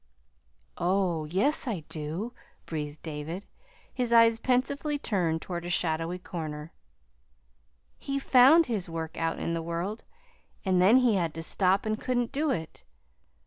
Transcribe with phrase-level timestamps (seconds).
[0.79, 2.33] "Oh, yes, I do,"
[2.65, 3.45] breathed David,
[3.93, 6.73] his eyes pensively turned toward a shadowy corner.
[7.99, 10.03] "He found his work out in the world,
[10.65, 12.83] and then he had to stop and couldn't do it.